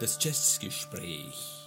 [0.00, 1.60] Das Jazzgespräch.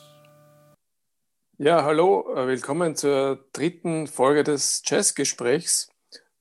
[1.58, 5.90] Ja, hallo, äh, willkommen zur dritten Folge des Jazzgesprächs.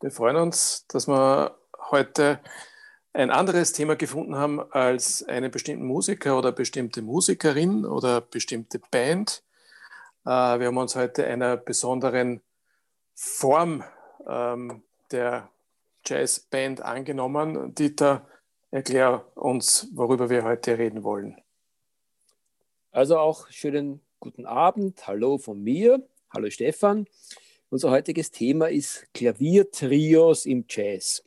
[0.01, 1.59] Wir freuen uns, dass wir
[1.91, 2.41] heute
[3.13, 9.45] ein anderes Thema gefunden haben als einen bestimmten Musiker oder bestimmte Musikerin oder bestimmte Band.
[10.25, 12.41] Äh, wir haben uns heute einer besonderen
[13.15, 13.85] Form
[14.27, 14.83] ähm,
[15.13, 15.51] der
[16.05, 17.75] Jazzband angenommen.
[17.75, 18.27] Dieter,
[18.71, 21.41] erklär uns, worüber wir heute reden wollen.
[22.91, 25.07] Also auch schönen guten Abend.
[25.07, 26.07] Hallo von mir.
[26.31, 27.07] Hallo Stefan.
[27.71, 31.25] Unser heutiges Thema ist Klaviertrios im Jazz.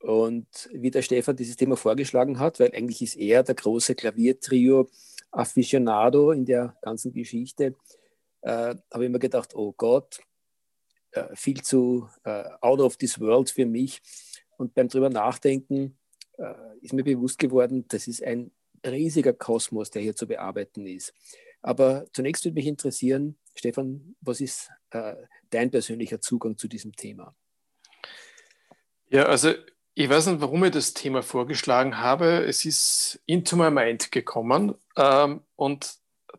[0.00, 4.88] Und wie der Stefan dieses Thema vorgeschlagen hat, weil eigentlich ist er der große Klaviertrio
[5.30, 7.74] Aficionado in der ganzen Geschichte,
[8.42, 10.20] äh, habe ich mir gedacht, oh Gott,
[11.12, 14.00] äh, viel zu äh, out of this world für mich.
[14.56, 15.98] Und beim drüber nachdenken
[16.36, 18.50] äh, ist mir bewusst geworden, das ist ein
[18.84, 21.12] riesiger Kosmos, der hier zu bearbeiten ist.
[21.62, 25.16] Aber zunächst würde mich interessieren, Stefan, was ist äh,
[25.50, 27.34] dein persönlicher Zugang zu diesem Thema?
[29.10, 29.54] Ja, also
[29.94, 32.44] ich weiß nicht, warum ich das Thema vorgeschlagen habe.
[32.44, 35.96] Es ist into my mind gekommen ähm, und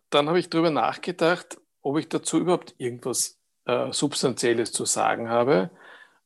[0.09, 3.38] dann habe ich darüber nachgedacht, ob ich dazu überhaupt irgendwas
[3.69, 5.69] äh, Substanzielles zu sagen habe.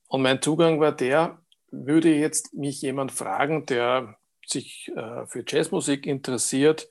[0.08, 1.40] Und mein Zugang war der,
[1.72, 6.90] würde jetzt mich jemand fragen, der sich äh, für Jazzmusik interessiert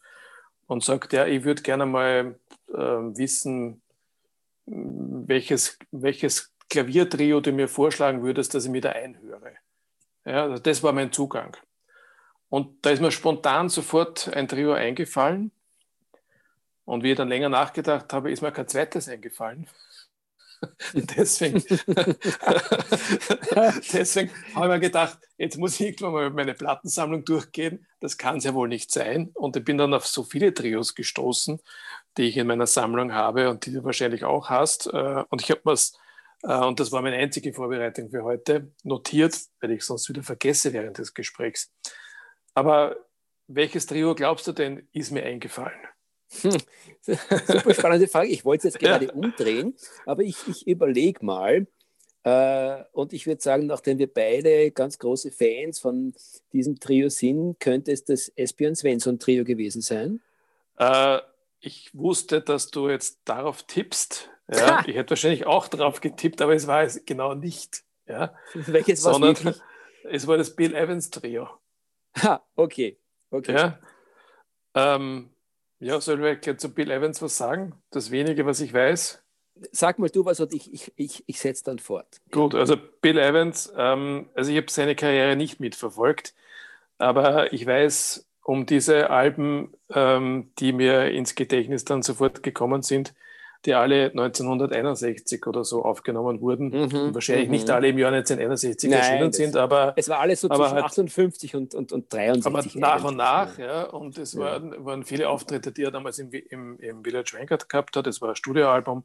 [0.66, 3.80] und sagt, ja, ich würde gerne mal äh, wissen,
[4.66, 9.52] welches, welches Klaviertrio du mir vorschlagen würdest, dass ich mir da einhöre.
[10.24, 11.56] Ja, also das war mein Zugang.
[12.48, 15.50] Und da ist mir spontan sofort ein Trio eingefallen.
[16.84, 19.68] Und wie ich dann länger nachgedacht habe, ist mir kein zweites eingefallen.
[20.94, 21.62] deswegen,
[23.92, 27.86] deswegen habe ich mir gedacht, jetzt muss ich irgendwann mal meine Plattensammlung durchgehen.
[28.00, 29.30] Das kann es ja wohl nicht sein.
[29.34, 31.60] Und ich bin dann auf so viele Trios gestoßen,
[32.16, 34.86] die ich in meiner Sammlung habe und die du wahrscheinlich auch hast.
[34.86, 35.76] Äh, und ich habe mir
[36.42, 40.72] äh, und das war meine einzige Vorbereitung für heute, notiert, weil ich sonst wieder vergesse
[40.72, 41.72] während des Gesprächs.
[42.54, 42.96] Aber
[43.46, 45.78] welches Trio glaubst du denn, ist mir eingefallen?
[46.40, 46.56] Hm.
[47.02, 48.28] Super spannende Frage.
[48.28, 49.12] Ich wollte es jetzt gerade ja.
[49.12, 49.74] umdrehen,
[50.06, 51.66] aber ich, ich überlege mal.
[52.24, 56.14] Äh, und ich würde sagen, nachdem wir beide ganz große Fans von
[56.52, 60.20] diesem Trio sind, könnte es das Espion Svensson Trio gewesen sein?
[60.78, 61.18] Äh,
[61.60, 64.30] ich wusste, dass du jetzt darauf tippst.
[64.52, 67.84] Ja, ich hätte wahrscheinlich auch darauf getippt, aber es war es genau nicht.
[68.06, 68.34] Ja.
[68.54, 69.62] Welches war es
[70.04, 71.48] Es war das Bill Evans Trio.
[72.22, 72.98] Ha, okay.
[73.30, 73.54] okay.
[73.54, 73.78] Ja.
[74.74, 75.30] Ähm,
[75.82, 77.74] ja, soll ich zu Bill Evans was sagen?
[77.90, 79.20] Das wenige, was ich weiß.
[79.72, 82.20] Sag mal du was und ich, ich, ich, ich setze dann fort.
[82.30, 86.34] Gut, also Bill Evans, ähm, also ich habe seine Karriere nicht mitverfolgt,
[86.98, 93.12] aber ich weiß um diese Alben, ähm, die mir ins Gedächtnis dann sofort gekommen sind,
[93.64, 96.70] die alle 1961 oder so aufgenommen wurden.
[96.70, 97.52] Mhm, wahrscheinlich mhm.
[97.52, 99.92] nicht alle im Jahr 1961 Nein, erschienen sind, aber.
[99.96, 102.46] Es war alles so zwischen halt, 58 und, und, und 63.
[102.46, 103.84] Aber nach und nach, ja.
[103.84, 104.40] Und es ja.
[104.40, 108.06] waren, waren viele Auftritte, die er damals im, im, im Village Vanguard gehabt hat.
[108.06, 109.04] Es war ein Studioalbum.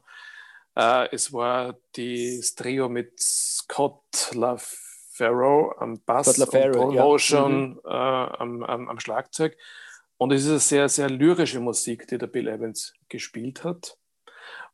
[0.74, 7.04] Äh, es war das Trio mit Scott LaFarrow am Bass und Paul ja.
[7.04, 7.80] Motion mhm.
[7.84, 9.56] äh, am, am, am Schlagzeug.
[10.16, 13.96] Und es ist eine sehr, sehr lyrische Musik, die der Bill Evans gespielt hat.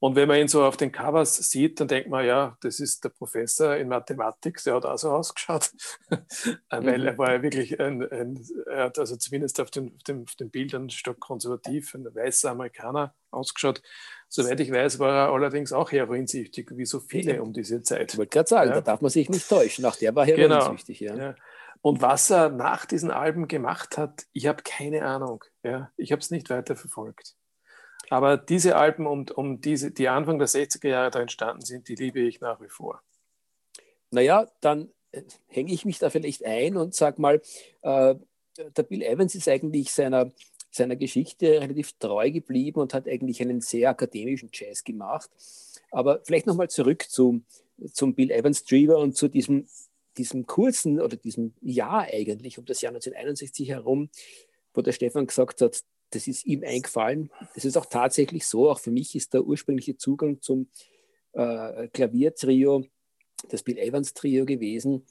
[0.00, 3.04] Und wenn man ihn so auf den Covers sieht, dann denkt man, ja, das ist
[3.04, 5.70] der Professor in Mathematik, der hat auch so ausgeschaut,
[6.70, 7.06] weil mhm.
[7.06, 10.34] er war ja wirklich ein, ein, er hat also zumindest auf den, auf den, auf
[10.34, 13.82] den Bildern stark konservativ, ein weißer Amerikaner ausgeschaut.
[14.28, 18.12] Soweit ich weiß, war er allerdings auch heroinsüchtig, wie so viele um diese Zeit.
[18.12, 18.74] Ich wollte gerade sagen, ja.
[18.76, 19.84] da darf man sich nicht täuschen.
[19.84, 20.98] Auch der war heroinsüchtig.
[21.00, 21.16] Genau.
[21.16, 21.24] Ja.
[21.24, 21.34] ja.
[21.84, 25.44] Und was er nach diesen Alben gemacht hat, ich habe keine Ahnung.
[25.62, 25.90] Ja.
[25.96, 27.36] Ich habe es nicht weiter verfolgt.
[28.10, 31.94] Aber diese Alben, um, um diese, die Anfang der 60er Jahre da entstanden sind, die
[31.94, 33.02] liebe ich nach wie vor.
[34.10, 37.40] Naja, dann äh, hänge ich mich da vielleicht ein und sage mal,
[37.82, 38.14] äh,
[38.56, 40.30] der Bill Evans ist eigentlich seiner,
[40.70, 45.30] seiner Geschichte relativ treu geblieben und hat eigentlich einen sehr akademischen Jazz gemacht.
[45.90, 47.44] Aber vielleicht nochmal zurück zum,
[47.92, 49.66] zum Bill Evans Trio und zu diesem,
[50.16, 54.10] diesem kurzen oder diesem Jahr eigentlich, um das Jahr 1961 herum,
[54.72, 55.82] wo der Stefan gesagt hat,
[56.14, 57.30] das ist ihm eingefallen.
[57.54, 58.70] Das ist auch tatsächlich so.
[58.70, 60.68] Auch für mich ist der ursprüngliche Zugang zum
[61.32, 62.84] äh, Klaviertrio
[63.48, 65.04] das Bill Evans Trio gewesen.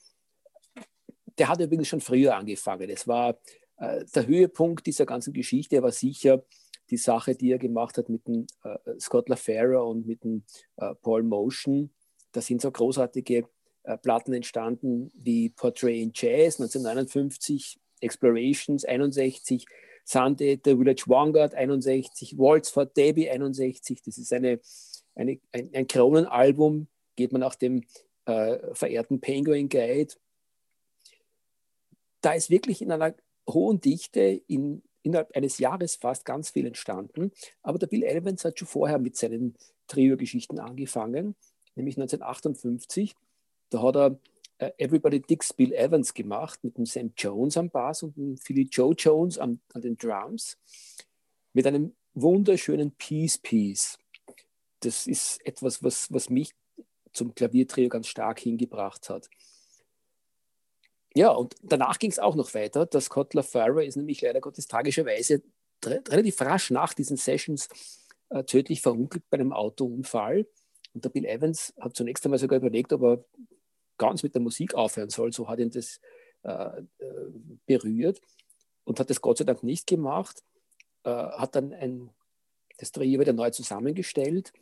[1.37, 2.89] Der hat übrigens schon früher angefangen.
[2.89, 3.37] Das war
[3.77, 6.43] äh, der Höhepunkt dieser ganzen Geschichte, war sicher
[6.89, 10.43] die Sache, die er gemacht hat mit dem äh, Scott LaFera und mit dem
[10.77, 11.91] äh, Paul Motion.
[12.31, 13.47] Das sind so großartige
[13.83, 19.65] äh, Platten entstanden wie Portrait in Jazz 1959, Explorations 61,
[20.03, 24.01] Sunday The Village Vanguard 61, Waltz for Debbie 61.
[24.03, 24.59] Das ist eine,
[25.15, 27.83] eine, ein, ein Kronenalbum, geht man nach dem
[28.25, 30.13] äh, verehrten Penguin Guide.
[32.21, 33.15] Da ist wirklich in einer
[33.49, 37.31] hohen Dichte in, innerhalb eines Jahres fast ganz viel entstanden.
[37.61, 39.55] Aber der Bill Evans hat schon vorher mit seinen
[39.87, 41.35] Trio-Geschichten angefangen,
[41.75, 43.15] nämlich 1958.
[43.69, 44.19] Da hat er
[44.77, 48.93] Everybody Dicks Bill Evans gemacht mit dem Sam Jones am Bass und dem Philly Joe
[48.93, 50.57] Jones an, an den Drums
[51.53, 53.97] mit einem wunderschönen Peace Piece.
[54.81, 56.53] Das ist etwas, was, was mich
[57.13, 59.29] zum Klaviertrio ganz stark hingebracht hat.
[61.15, 62.85] Ja, und danach ging es auch noch weiter.
[62.85, 65.43] Das Scott LaFaro ist nämlich leider Gottes tragischerweise
[65.85, 67.69] relativ rasch nach diesen Sessions
[68.29, 70.47] äh, tödlich verunglückt bei einem Autounfall.
[70.93, 73.25] Und der Bill Evans hat zunächst einmal sogar überlegt, ob er
[73.97, 75.31] ganz mit der Musik aufhören soll.
[75.33, 75.99] So hat ihn das
[76.43, 76.83] äh, äh
[77.65, 78.21] berührt
[78.83, 80.43] und hat das Gott sei Dank nicht gemacht.
[81.03, 82.09] Äh, hat dann ein,
[82.77, 84.53] das Trio wieder neu zusammengestellt,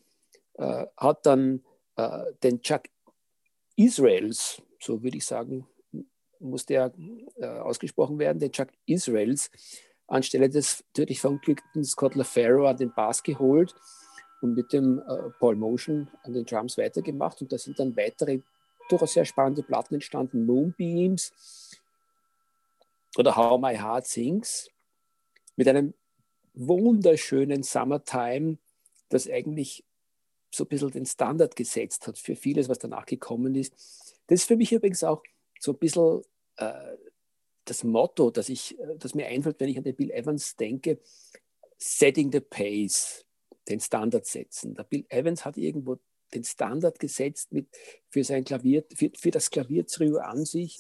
[0.56, 1.64] äh, hat dann
[1.96, 2.84] äh, den Chuck
[3.76, 5.68] Israels, so würde ich sagen,
[6.40, 6.92] muss der
[7.36, 9.52] äh, ausgesprochen werden, den Chuck Israels
[10.08, 13.74] anstelle des tödlich verunglückten Scott LaFaro an den Bass geholt
[14.42, 17.42] und mit dem äh, Paul Motion an den Drums weitergemacht.
[17.42, 18.42] Und da sind dann weitere
[18.92, 20.46] durchaus sehr spannende Platten entstanden.
[20.46, 21.34] Moonbeams
[23.18, 24.70] oder How My Heart Sings
[25.56, 25.94] mit einem
[26.54, 28.58] wunderschönen Summertime,
[29.10, 29.84] das eigentlich
[30.54, 33.74] so ein bisschen den Standard gesetzt hat für vieles, was danach gekommen ist.
[34.28, 35.24] Das ist für mich übrigens auch
[35.60, 36.24] so ein bisschen
[36.58, 36.98] äh,
[37.66, 41.00] das Motto, das, ich, äh, das mir einfällt, wenn ich an den Bill Evans denke,
[41.78, 43.26] setting the pace,
[43.70, 44.74] den Standard setzen.
[44.76, 46.00] Der Bill Evans hat irgendwo
[46.34, 47.68] den Standard gesetzt mit,
[48.10, 50.80] für, sein Klavier, für, für das Klaviertrio an sich.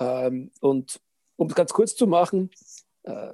[0.00, 1.00] Ähm, und
[1.36, 2.50] um es ganz kurz zu machen,
[3.04, 3.32] äh,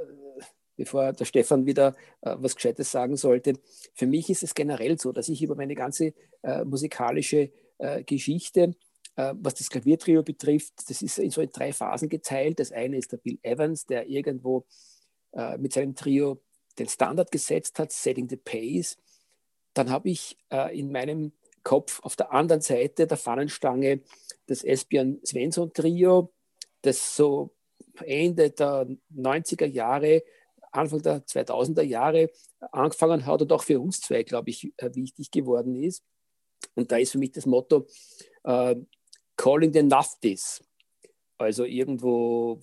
[0.76, 3.54] bevor der Stefan wieder äh, was Gescheites sagen sollte,
[3.94, 8.74] für mich ist es generell so, dass ich über meine ganze äh, musikalische äh, Geschichte
[9.16, 12.58] äh, was das Klaviertrio betrifft, das ist in so in drei Phasen geteilt.
[12.58, 14.66] Das eine ist der Bill Evans, der irgendwo
[15.32, 16.40] äh, mit seinem Trio
[16.78, 18.96] den Standard gesetzt hat, Setting the Pace.
[19.74, 21.32] Dann habe ich äh, in meinem
[21.62, 24.00] Kopf auf der anderen Seite der Fahnenstange
[24.46, 26.32] das Espion Svensson Trio,
[26.82, 27.54] das so
[28.04, 30.22] Ende der 90er Jahre,
[30.72, 32.30] Anfang der 2000er Jahre
[32.72, 36.02] angefangen hat und auch für uns zwei, glaube ich, wichtig geworden ist.
[36.74, 37.86] Und da ist für mich das Motto,
[38.44, 38.76] äh,
[39.36, 40.62] Calling the Naftis,
[41.38, 42.60] also irgendwo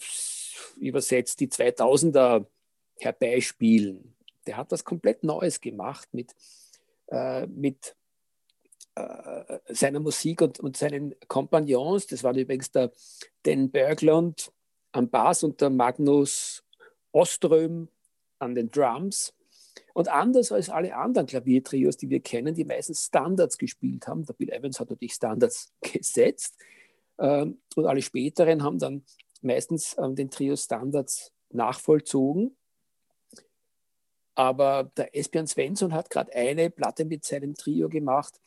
[0.78, 2.46] übersetzt die 2000er
[3.00, 4.16] herbeispielen.
[4.48, 6.34] Der hat was komplett Neues gemacht mit,
[7.12, 7.96] äh, mit
[8.96, 12.08] äh, seiner Musik und, und seinen Kompagnons.
[12.08, 12.92] Das waren übrigens der
[13.44, 14.52] Dan Berglund
[14.92, 16.64] am Bass und der Magnus
[17.12, 17.90] Oström
[18.40, 19.34] an den Drums.
[19.94, 24.34] Und anders als alle anderen Klaviertrios, die wir kennen, die meistens Standards gespielt haben, der
[24.34, 26.58] Bill Evans hat natürlich Standards gesetzt
[27.18, 29.04] ähm, und alle späteren haben dann
[29.42, 32.56] meistens ähm, den Trio Standards nachvollzogen.
[34.40, 38.40] Aber der Espion Svensson hat gerade eine Platte mit seinem Trio gemacht,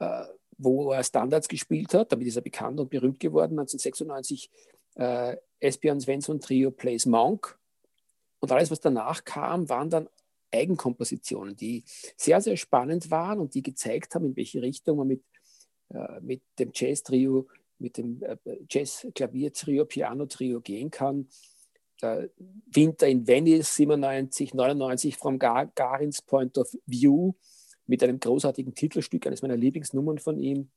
[0.00, 0.24] äh,
[0.58, 2.10] wo er Standards gespielt hat.
[2.10, 3.56] Damit ist er bekannt und berühmt geworden.
[3.60, 4.50] 1996
[4.96, 7.56] äh, Espion Svensson Trio Plays Monk.
[8.40, 10.08] Und alles, was danach kam, waren dann
[10.50, 11.84] Eigenkompositionen, die
[12.16, 15.22] sehr, sehr spannend waren und die gezeigt haben, in welche Richtung man mit,
[15.90, 17.46] äh, mit dem Jazz-Trio,
[17.78, 18.36] mit dem äh,
[18.68, 21.28] Jazz-Klavier-Trio, Piano-Trio gehen kann.
[22.02, 22.28] Der
[22.66, 27.32] Winter in Venice 97, 99 from Gar Garins Point of View
[27.86, 30.70] mit einem großartigen Titelstück, eines meiner Lieblingsnummern von ihm.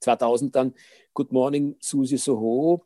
[0.00, 0.74] 2000 dann
[1.14, 2.84] Good Morning Susie Soho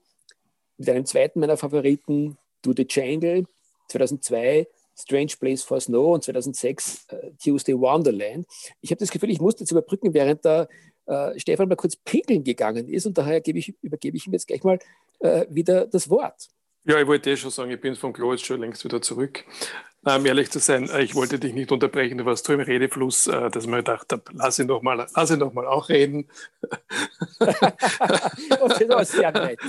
[0.78, 3.44] mit einem zweiten meiner Favoriten, Do the Jangle.
[3.88, 8.46] 2002 Strange Place for Snow und 2006 äh, Tuesday Wonderland.
[8.80, 10.68] Ich habe das Gefühl, ich musste jetzt überbrücken, während der
[11.06, 14.62] äh, Stefan mal kurz pinkeln gegangen ist und daher ich, übergebe ich ihm jetzt gleich
[14.64, 14.78] mal
[15.20, 16.48] äh, wieder das Wort.
[16.84, 19.44] Ja, ich wollte eh schon sagen, ich bin vom Klo jetzt schon längst wieder zurück.
[20.04, 23.28] Um ehrlich zu sein, äh, ich wollte dich nicht unterbrechen, du warst so im Redefluss,
[23.28, 26.28] äh, dass man gedacht habe, lass ihn doch mal, lass ihn doch mal auch reden.
[27.38, 29.60] das war sehr nett.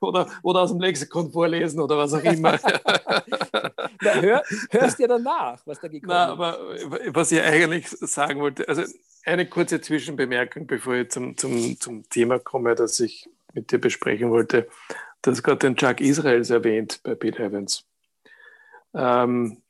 [0.00, 2.52] Oder, oder aus dem Lexikon vorlesen oder was auch immer.
[4.00, 6.16] Na, hör, hörst dir dann nach, was da gekommen ist.
[6.16, 6.58] aber
[7.08, 8.84] was ich eigentlich sagen wollte, also
[9.26, 14.30] eine kurze Zwischenbemerkung, bevor ich zum, zum, zum Thema komme, das ich mit dir besprechen
[14.30, 14.66] wollte.
[15.22, 17.84] Du hast gerade den Chuck Israels erwähnt bei Pete Evans.
[18.94, 19.62] Ähm,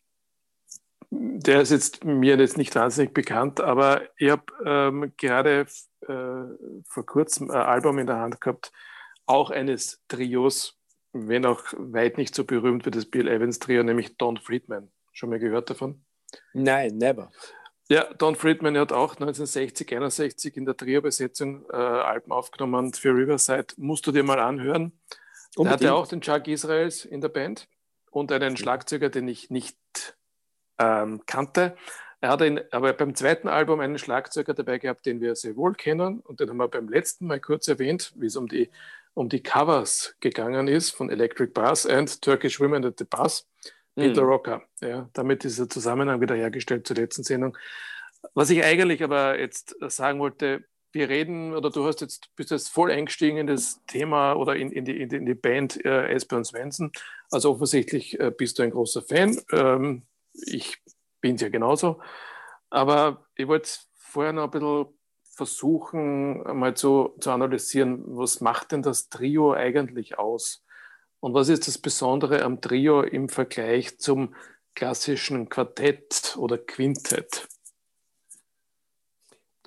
[1.10, 5.66] der ist jetzt mir jetzt nicht wahnsinnig bekannt, aber ich habe ähm, gerade
[6.02, 8.72] äh, vor kurzem ein Album in der Hand gehabt,
[9.24, 10.78] auch eines Trios,
[11.12, 14.90] wenn auch weit nicht so berühmt wie das Bill Evans Trio, nämlich Don Friedman.
[15.12, 16.04] Schon mal gehört davon?
[16.52, 17.30] Nein, never.
[17.90, 23.68] Ja, Don Friedman hat auch 1960, 61 in der Trio-Besetzung äh, Alben aufgenommen für Riverside.
[23.78, 24.92] Musst du dir mal anhören.
[25.56, 27.68] Er hatte auch den Chuck Israels in der Band
[28.10, 29.78] und einen Schlagzeuger, den ich nicht
[30.78, 31.76] ähm, kannte.
[32.20, 35.74] Er hat in, aber beim zweiten Album einen Schlagzeuger dabei gehabt, den wir sehr wohl
[35.74, 38.70] kennen und den haben wir beim letzten Mal kurz erwähnt, wie es um die,
[39.14, 43.46] um die Covers gegangen ist von Electric Bass and Turkish Women at the Bass.
[43.98, 44.28] Peter mhm.
[44.28, 44.62] Rocker.
[44.80, 47.56] Ja, damit ist der Zusammenhang wieder hergestellt zur letzten Sendung.
[48.34, 52.68] Was ich eigentlich aber jetzt sagen wollte, wir reden, oder du hast jetzt, bist jetzt
[52.68, 56.92] voll eingestiegen in das Thema oder in, in, die, in die, Band äh, und Svensson.
[57.30, 59.38] Also offensichtlich äh, bist du ein großer Fan.
[59.52, 60.02] Ähm,
[60.32, 60.78] ich
[61.20, 62.00] bin es ja genauso.
[62.70, 64.86] Aber ich wollte vorher noch ein bisschen
[65.38, 70.64] versuchen, mal zu, zu analysieren, was macht denn das Trio eigentlich aus?
[71.20, 74.34] Und was ist das Besondere am Trio im Vergleich zum
[74.74, 77.48] klassischen Quartett oder Quintett?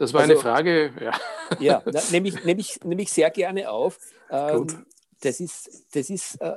[0.02, 0.92] Das war also, eine Frage.
[1.60, 4.00] Ja, ja nehme ich, nehm ich, nehm ich sehr gerne auf.
[4.32, 4.66] Ähm,
[5.22, 6.56] das ist, das ist äh,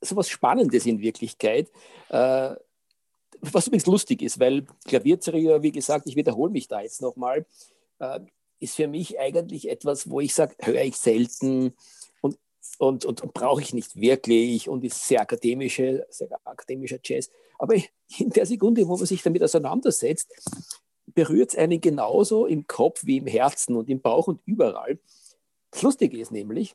[0.00, 1.72] so was Spannendes in Wirklichkeit.
[2.08, 2.54] Äh,
[3.40, 7.46] was übrigens lustig ist, weil Klaviertrio, wie gesagt, ich wiederhole mich da jetzt nochmal,
[7.98, 8.20] äh,
[8.60, 11.74] ist für mich eigentlich etwas, wo ich sage, höre ich selten,
[12.78, 17.28] und, und, und brauche ich nicht wirklich und ist sehr, akademische, sehr akademischer Jazz.
[17.58, 20.28] Aber in der Sekunde, wo man sich damit auseinandersetzt,
[21.14, 24.98] berührt es einen genauso im Kopf wie im Herzen und im Bauch und überall.
[25.70, 26.74] Das Lustige ist nämlich,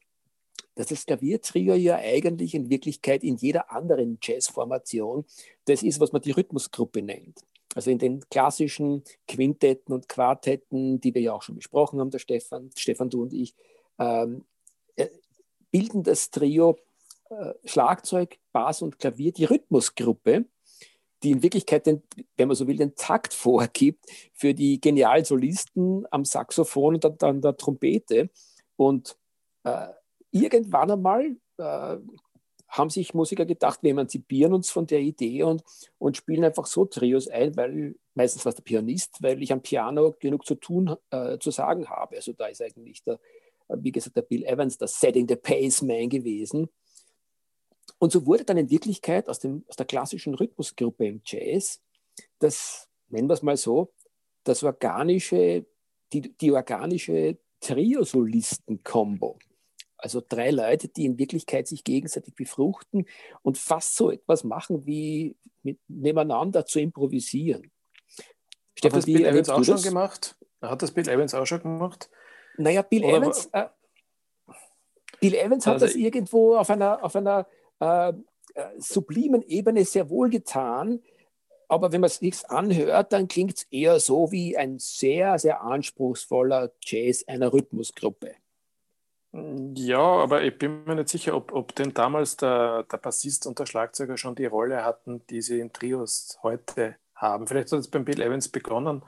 [0.75, 5.25] dass das Klaviertrio ja eigentlich in Wirklichkeit in jeder anderen Jazzformation
[5.65, 7.41] das ist, was man die Rhythmusgruppe nennt.
[7.75, 12.19] Also in den klassischen Quintetten und Quartetten, die wir ja auch schon besprochen haben, der
[12.19, 13.55] Stefan, Stefan, du und ich,
[14.00, 14.46] ähm,
[15.72, 16.79] bilden das Trio
[17.29, 20.46] äh, Schlagzeug, Bass und Klavier die Rhythmusgruppe,
[21.24, 22.02] die in Wirklichkeit, den,
[22.38, 27.42] wenn man so will, den Takt vorgibt für die genialen Solisten am Saxophon und an
[27.42, 28.30] der Trompete.
[28.76, 29.18] Und
[29.64, 29.88] äh,
[30.32, 31.98] irgendwann einmal äh,
[32.70, 35.64] haben sich Musiker gedacht, wir emanzipieren uns von der Idee und,
[35.98, 39.62] und spielen einfach so Trios ein, weil meistens war es der Pianist, weil ich am
[39.62, 42.18] Piano genug zu tun, äh, zu sagen habe.
[42.18, 43.20] Also da ist eigentlich der,
[43.70, 46.70] wie gesagt, der Bill Evans, der Setting the Pace Man gewesen.
[47.98, 51.81] Und so wurde dann in Wirklichkeit aus, dem, aus der klassischen Rhythmusgruppe im Jazz
[52.39, 53.93] das, nennen wir es mal so,
[54.43, 55.65] das organische,
[56.13, 59.38] die, die organische Trio-Solisten-Kombo.
[59.98, 63.05] Also drei Leute, die in Wirklichkeit sich gegenseitig befruchten
[63.41, 67.69] und fast so etwas machen wie mit, nebeneinander zu improvisieren.
[68.75, 70.38] Stefan, hat das Bill Evans auch schon gemacht?
[70.62, 72.10] Hat das Bill Evans auch schon gemacht?
[72.58, 73.65] Naja, Bill Oder Evans, äh,
[75.19, 77.46] Bill Evans hat also das irgendwo auf einer, auf einer
[77.80, 78.14] äh, äh,
[78.78, 81.02] sublimen Ebene sehr wohl getan.
[81.68, 85.62] Aber wenn man es sich anhört, dann klingt es eher so wie ein sehr, sehr
[85.62, 88.34] anspruchsvoller Jazz einer Rhythmusgruppe.
[89.32, 93.60] Ja, aber ich bin mir nicht sicher, ob, ob denn damals der, der Bassist und
[93.60, 97.46] der Schlagzeuger schon die Rolle hatten, die sie in Trios heute haben.
[97.46, 99.04] Vielleicht hat es beim Bill Evans begonnen.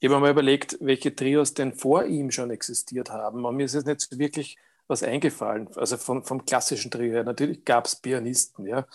[0.00, 3.44] Ich habe mal überlegt, welche Trios denn vor ihm schon existiert haben.
[3.44, 4.56] Und mir ist jetzt nicht wirklich
[4.92, 5.68] was eingefallen.
[5.76, 7.24] Also vom, vom klassischen Trio her.
[7.24, 8.86] Natürlich gab es Pianisten, ja.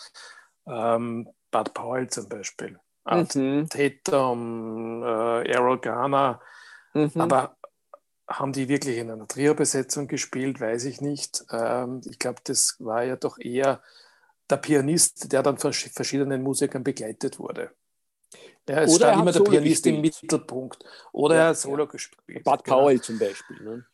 [0.65, 2.79] Ähm, Bud Powell zum Beispiel.
[3.05, 3.69] Mhm.
[3.69, 6.41] Tatum, äh, Errol Garner.
[6.93, 7.11] Mhm.
[7.15, 7.57] Aber
[8.27, 11.45] haben die wirklich in einer Trio-Besetzung gespielt, weiß ich nicht.
[11.51, 13.81] Ähm, ich glaube, das war ja doch eher
[14.49, 17.71] der Pianist, der dann von verschiedenen Musikern begleitet wurde.
[18.67, 19.95] Ja, es Oder stand immer der Pianist gespielt.
[19.95, 20.83] im Mittelpunkt.
[21.13, 21.89] Oder ja, er hat Solo ja.
[21.89, 22.43] gespielt.
[22.43, 22.79] Bud genau.
[22.79, 23.63] Powell zum Beispiel.
[23.63, 23.85] Ne?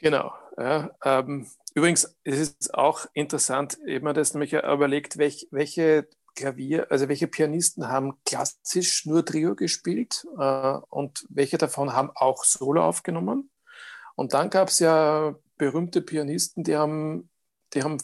[0.00, 0.32] Genau.
[0.56, 6.08] Ja, ähm, übrigens, es ist auch interessant, ich habe mir das nämlich überlegt, welch, welche
[6.34, 12.44] Klavier, also welche Pianisten haben klassisch nur Trio gespielt äh, und welche davon haben auch
[12.44, 13.50] Solo aufgenommen.
[14.14, 17.30] Und dann gab es ja berühmte Pianisten, die haben,
[17.74, 17.98] die haben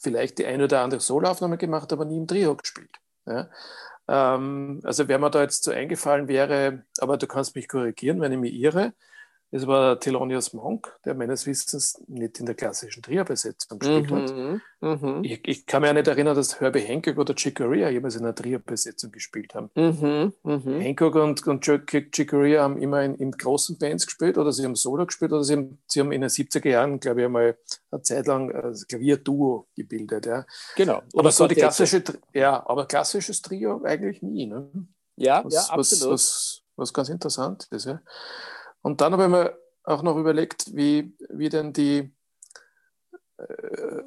[0.00, 2.96] vielleicht die eine oder andere Soloaufnahme gemacht, aber nie im Trio gespielt.
[3.26, 3.48] Ja?
[4.08, 8.32] Ähm, also wer mir da jetzt so eingefallen wäre, aber du kannst mich korrigieren, wenn
[8.32, 8.92] ich mich irre,
[9.52, 15.02] das war Thelonious Monk, der meines Wissens nicht in der klassischen Trio-Besetzung gespielt mhm, hat.
[15.02, 15.24] Mhm.
[15.24, 18.22] Ich, ich, kann mich auch nicht erinnern, dass Herbie Hancock oder Chick Corea jemals in
[18.22, 19.70] einer Trio-Besetzung gespielt haben.
[19.74, 20.80] Mhm, mhm.
[20.80, 24.76] Hancock und, und Chick Corea haben immer in, in, großen Bands gespielt oder sie haben
[24.76, 27.58] Solo gespielt oder sie haben, sie haben in den 70er Jahren, glaube ich, einmal
[27.90, 30.26] eine Zeit lang ein Klavier-Duo gebildet.
[30.26, 30.46] Ja.
[30.76, 31.02] Genau.
[31.16, 34.46] Aber so die klassische, ja, aber klassisches Trio eigentlich nie.
[34.46, 34.70] Ne?
[35.16, 36.14] Ja, was, ja, absolut.
[36.14, 37.86] Was, was, was ganz interessant ist.
[37.86, 38.00] Ja.
[38.82, 42.12] Und dann habe ich mir auch noch überlegt, wie, wie denn die,
[43.36, 44.02] äh,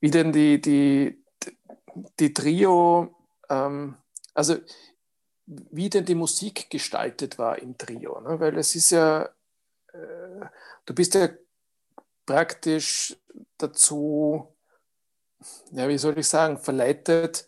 [0.00, 1.24] wie denn die, die,
[2.18, 3.14] die Trio,
[3.48, 3.96] ähm,
[4.34, 4.56] also
[5.46, 8.20] wie denn die Musik gestaltet war im Trio.
[8.20, 8.40] Ne?
[8.40, 9.24] Weil es ist ja,
[9.92, 10.46] äh,
[10.86, 11.28] du bist ja
[12.26, 13.16] praktisch
[13.58, 14.54] dazu,
[15.72, 17.46] ja, wie soll ich sagen, verleitet,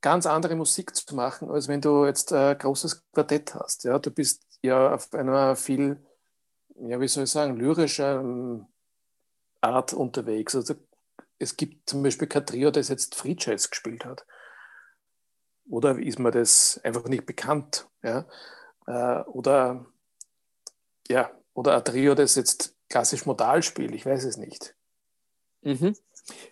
[0.00, 3.84] ganz andere Musik zu machen, als wenn du jetzt ein großes Quartett hast.
[3.84, 3.98] Ja?
[3.98, 6.04] Du bist ja auf einer viel,
[6.76, 8.66] ja, wie soll ich sagen, lyrischen
[9.60, 10.54] Art unterwegs.
[10.54, 10.74] Also
[11.38, 14.26] es gibt zum Beispiel kein Trio, das jetzt Free Jazz gespielt hat.
[15.68, 17.88] Oder ist mir das einfach nicht bekannt?
[18.02, 18.26] Ja?
[18.86, 19.86] Äh, oder,
[21.08, 24.74] ja, oder ein Trio, das jetzt klassisch modal spielt, ich weiß es nicht.
[25.62, 25.94] Mhm.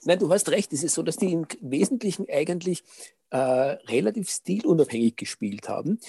[0.05, 0.73] Nein, du hast recht.
[0.73, 2.83] Es ist so, dass die im Wesentlichen eigentlich
[3.31, 6.01] äh, relativ stilunabhängig gespielt haben.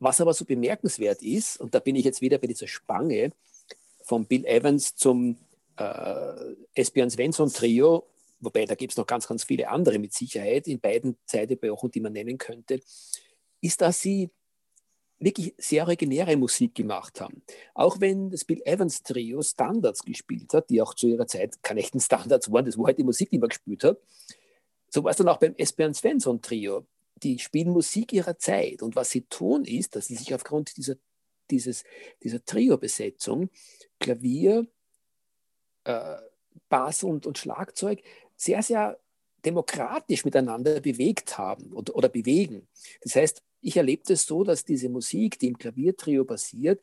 [0.00, 3.32] Was aber so bemerkenswert ist, und da bin ich jetzt wieder bei dieser Spange
[4.02, 5.36] von Bill Evans zum
[5.76, 8.06] äh, Espion Svensson Trio,
[8.40, 12.00] wobei da gibt es noch ganz, ganz viele andere mit Sicherheit in beiden Zeitepochen, die
[12.00, 12.80] man nennen könnte,
[13.60, 14.30] ist, dass sie
[15.18, 17.42] wirklich sehr originäre Musik gemacht haben.
[17.74, 21.80] Auch wenn das Bill Evans Trio Standards gespielt hat, die auch zu ihrer Zeit keine
[21.80, 23.98] echten Standards waren, das war halt die Musik, die man gespielt hat,
[24.88, 26.86] so war es dann auch beim Espion Svensson Trio.
[27.22, 30.94] Die spielen Musik ihrer Zeit und was sie tun ist, dass sie sich aufgrund dieser,
[31.50, 31.84] dieses,
[32.22, 33.50] dieser Trio-Besetzung
[33.98, 34.66] Klavier,
[35.84, 36.16] äh,
[36.68, 38.02] Bass und, und Schlagzeug
[38.36, 38.98] sehr, sehr
[39.44, 42.68] demokratisch miteinander bewegt haben oder, oder bewegen.
[43.02, 46.80] Das heißt, ich erlebe das so, dass diese Musik, die im Klaviertrio basiert,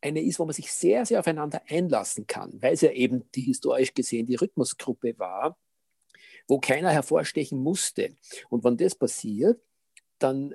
[0.00, 3.40] eine ist, wo man sich sehr, sehr aufeinander einlassen kann, weil es ja eben die
[3.42, 5.58] historisch gesehen die Rhythmusgruppe war,
[6.46, 8.16] wo keiner hervorstechen musste.
[8.50, 9.60] Und wenn das passiert,
[10.18, 10.54] dann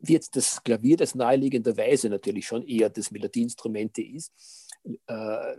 [0.00, 4.32] wird das Klavier, das naheliegenderweise natürlich schon eher das Melodieinstrumente ist,
[5.06, 5.56] äh,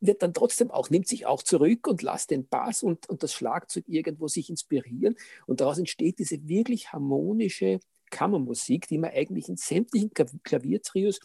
[0.00, 3.32] wird dann trotzdem auch, nimmt sich auch zurück und lässt den Bass und, und das
[3.32, 5.16] Schlagzeug irgendwo sich inspirieren.
[5.46, 7.78] Und daraus entsteht diese wirklich harmonische
[8.10, 11.20] Kammermusik, die man eigentlich in sämtlichen Klaviertrios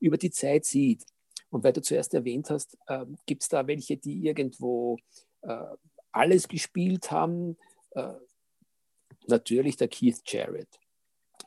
[0.00, 1.04] über die Zeit sieht.
[1.50, 4.98] Und weil du zuerst erwähnt hast, äh, gibt es da welche, die irgendwo
[5.42, 5.64] äh,
[6.10, 7.58] alles gespielt haben?
[7.90, 8.14] Äh,
[9.26, 10.81] natürlich der Keith Jarrett.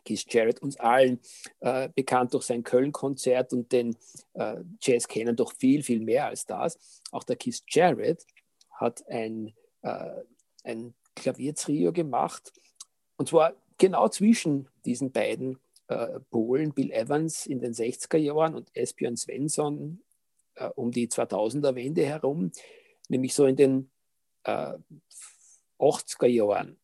[0.05, 1.19] Keith Jarrett uns allen
[1.59, 3.97] äh, bekannt durch sein Köln-Konzert und den
[4.33, 7.01] äh, Jazz kennen doch viel, viel mehr als das.
[7.11, 8.25] Auch der Keith Jarrett
[8.71, 10.21] hat ein, äh,
[10.63, 12.53] ein Klaviertrio gemacht
[13.17, 18.69] und zwar genau zwischen diesen beiden äh, Polen, Bill Evans in den 60er Jahren und
[18.75, 20.01] Espion Svensson
[20.55, 22.51] äh, um die 2000er Wende herum,
[23.09, 23.91] nämlich so in den
[25.79, 26.77] 80er Jahren.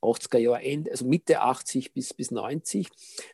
[0.00, 2.88] 80er Jahre Ende, also Mitte 80 bis, bis 90,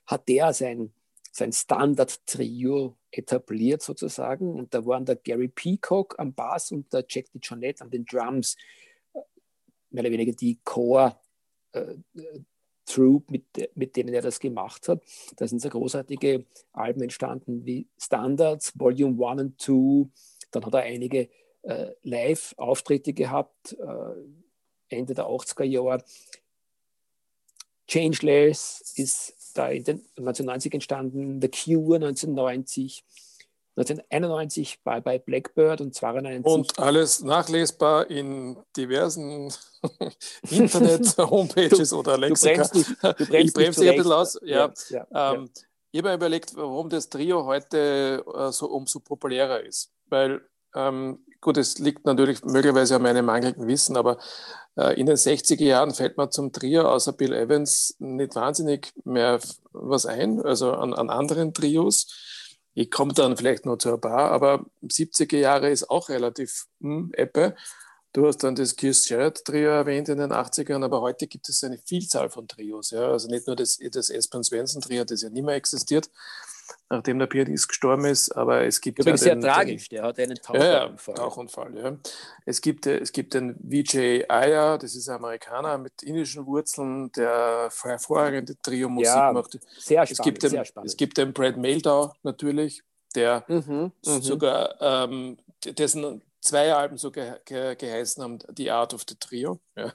[0.06, 0.92] hat der sein,
[1.32, 4.54] sein Standard-Trio etabliert sozusagen.
[4.54, 8.56] Und da waren der Gary Peacock am Bass und der Jack DeJohnette an den Drums,
[9.90, 11.16] mehr oder weniger die Core
[11.72, 11.94] äh,
[13.28, 15.02] mit, mit denen er das gemacht hat.
[15.36, 20.10] Da sind so großartige Alben entstanden wie Standards, Volume 1 und 2.
[20.50, 21.30] Dann hat er einige
[21.62, 26.04] äh, Live-Auftritte gehabt, äh, Ende der 80er Jahre.
[27.94, 33.04] Changeless ist da in den 1990 entstanden, The Cure 1990,
[33.76, 36.44] 1991 bei, bei Blackbird und 92.
[36.44, 39.52] Und alles nachlesbar in diversen
[40.50, 42.64] Internet-Homepages oder Lexika.
[42.64, 44.40] Du bremst, du bremst ich bremse dich ein bisschen aus.
[44.42, 44.72] Ja.
[44.90, 45.62] ja, ja ähm, ja.
[45.92, 49.92] Ich habe mir überlegt, warum das Trio heute äh, so umso populärer ist.
[50.08, 50.40] Weil,
[50.74, 54.18] ähm, gut, es liegt natürlich möglicherweise an meinem mangelnden Wissen, aber
[54.76, 59.38] äh, in den 60er Jahren fällt mir zum Trio außer Bill Evans nicht wahnsinnig mehr
[59.72, 62.12] was ein, also an, an anderen Trios.
[62.72, 67.12] Ich komme dann vielleicht nur zu ein paar, aber 70er Jahre ist auch relativ hm,
[67.12, 67.54] Eppe.
[68.12, 71.62] Du hast dann das Keith Jarrett Trio erwähnt in den 80ern, aber heute gibt es
[71.62, 72.90] eine Vielzahl von Trios.
[72.90, 73.10] Ja?
[73.10, 76.08] Also nicht nur das, das Espen Svensson Trio, das ja nicht mehr existiert,
[76.88, 78.30] nachdem der Pianist gestorben ist.
[78.32, 81.14] Aber es gibt Übrigens ja den, sehr tragisch, der hat einen Tauchunfall.
[81.14, 81.96] Ja, Tauchunfall, ja.
[82.44, 87.70] Es gibt, es gibt den Vijay Iyer, das ist ein Amerikaner mit indischen Wurzeln, der
[87.82, 89.58] hervorragende Trio-Musik ja, macht.
[89.78, 90.90] Sehr spannend, es gibt den, sehr spannend.
[90.90, 92.82] Es gibt den Brad Meldau natürlich,
[93.14, 98.94] der mhm, mhm, sogar, ähm, dessen zwei Alben so ge ge geheißen haben, The Art
[98.94, 99.92] of the Trio, ja,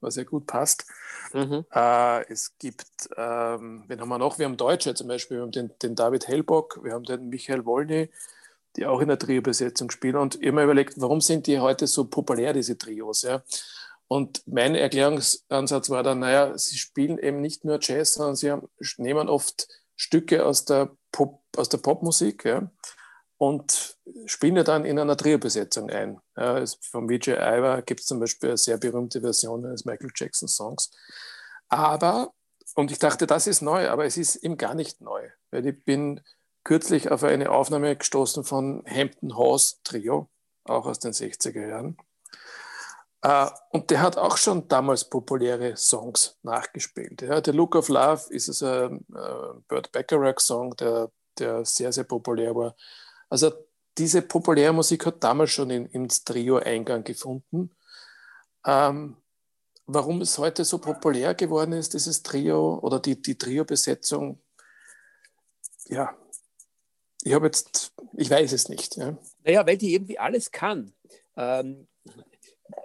[0.00, 0.86] was ja gut passt.
[1.32, 1.66] Mhm.
[1.72, 4.38] Äh, es gibt, ähm, wen haben wir noch?
[4.38, 7.64] Wir haben Deutsche zum Beispiel, wir haben den, den David Hellbock, wir haben den Michael
[7.64, 8.10] Wolny,
[8.76, 10.16] die auch in der Trio-Besetzung spielen.
[10.16, 13.22] Und mir überlegt, warum sind die heute so populär, diese Trios?
[13.22, 13.42] Ja?
[14.06, 18.68] Und mein Erklärungsansatz war dann, naja, sie spielen eben nicht nur Jazz, sondern sie haben,
[18.96, 22.70] nehmen oft Stücke aus der, Pop, aus der Popmusik, ja?
[23.38, 23.96] Und
[24.56, 26.20] ja dann in einer Trio-Besetzung ein.
[26.36, 30.90] Ja, von Vijay Iyer gibt es zum Beispiel eine sehr berühmte Version eines Michael Jackson-Songs.
[31.68, 32.32] Aber,
[32.74, 35.84] und ich dachte, das ist neu, aber es ist eben gar nicht neu, weil ich
[35.84, 36.20] bin
[36.64, 40.28] kürzlich auf eine Aufnahme gestoßen von Hampton House Trio,
[40.64, 41.96] auch aus den 60er Jahren.
[43.24, 47.22] Uh, und der hat auch schon damals populäre Songs nachgespielt.
[47.22, 52.54] Ja, der Look of Love ist ein uh, Burt Bacharach-Song, der, der sehr, sehr populär
[52.54, 52.76] war.
[53.28, 53.52] Also
[53.96, 57.70] diese populäre Musik hat damals schon in, ins Trio Eingang gefunden.
[58.64, 59.16] Ähm,
[59.86, 64.40] warum es heute so populär geworden ist, dieses Trio oder die, die Trio-Besetzung,
[65.86, 66.16] ja,
[67.24, 68.96] ich habe jetzt, ich weiß es nicht.
[68.96, 69.18] Ja.
[69.44, 70.92] Naja, weil die irgendwie alles kann.
[71.36, 71.88] Ähm,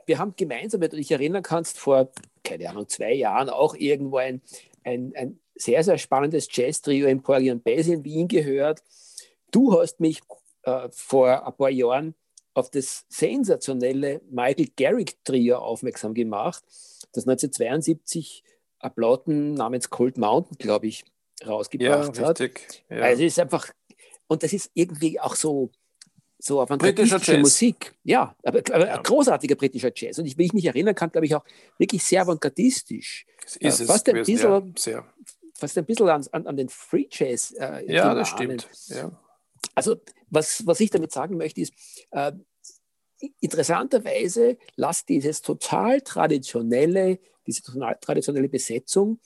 [0.05, 2.11] wir haben gemeinsam, wenn du dich erinnern kannst, vor,
[2.43, 4.41] keine Ahnung, zwei Jahren auch irgendwo ein,
[4.83, 8.81] ein, ein sehr, sehr spannendes Jazz-Trio im Porgy Bass in Wien gehört.
[9.53, 10.19] Du hast mich
[10.63, 12.15] äh, vor ein paar Jahren
[12.55, 16.63] auf das sensationelle Michael Garrick-Trio aufmerksam gemacht,
[17.13, 18.43] das 1972
[18.79, 21.05] Applauten namens Cold Mountain, glaube ich,
[21.45, 22.39] rausgebracht ja, hat.
[22.39, 22.97] Ja.
[22.97, 23.69] Also es ist einfach,
[24.27, 25.69] und das ist irgendwie auch so,
[26.39, 27.93] so avantgardistische Musik.
[28.03, 29.01] Ja, aber, aber ja.
[29.01, 30.17] großartiger britischer Jazz.
[30.17, 31.45] Und ich, wie ich mich erinnern kann, glaube ich auch
[31.77, 33.27] wirklich sehr avantgardistisch.
[33.59, 35.05] Ist äh, fast, ein bisschen, ja, sehr.
[35.53, 37.51] fast ein bisschen an, an, an den Free Jazz.
[37.51, 38.67] Äh, ja, das stimmt.
[38.87, 39.11] Ja.
[39.75, 39.97] Also,
[40.29, 41.73] was, was ich damit sagen möchte, ist,
[42.11, 42.33] äh,
[43.39, 49.19] interessanterweise lasst dieses total traditionelle, diese total traditionelle Besetzung,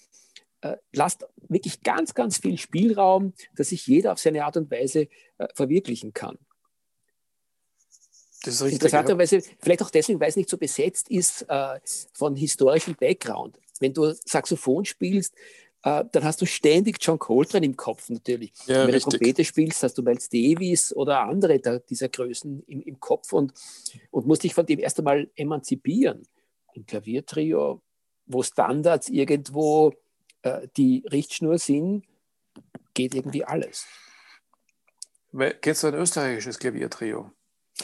[0.61, 5.07] äh, lasst wirklich ganz, ganz viel Spielraum, dass sich jeder auf seine Art und Weise
[5.37, 6.37] äh, verwirklichen kann.
[8.43, 9.43] Das ist richtig, Interessanterweise, ja.
[9.59, 11.79] vielleicht auch deswegen, weil es nicht so besetzt ist äh,
[12.13, 13.59] von historischem Background.
[13.79, 15.33] Wenn du Saxophon spielst,
[15.87, 18.51] äh, dann hast du ständig John Coltrane im Kopf natürlich.
[18.65, 22.81] Ja, Wenn du Trompete spielst, hast du Miles Davis oder andere der, dieser Größen im,
[22.81, 23.53] im Kopf und,
[24.11, 26.27] und musst dich von dem erst einmal emanzipieren.
[26.73, 27.81] Im Klaviertrio,
[28.25, 29.93] wo Standards irgendwo
[30.41, 32.03] äh, die Richtschnur sind,
[32.93, 33.85] geht irgendwie alles.
[35.61, 37.31] Kennst du ein österreichisches Klaviertrio?